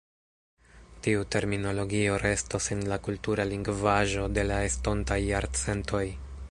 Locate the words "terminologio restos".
1.35-2.71